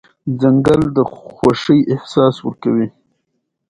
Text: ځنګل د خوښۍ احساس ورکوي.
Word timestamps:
ځنګل 0.39 0.81
د 0.95 0.97
خوښۍ 1.13 1.79
احساس 1.93 2.35
ورکوي. 2.45 2.87